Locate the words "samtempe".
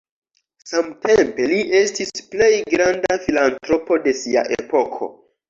0.69-1.45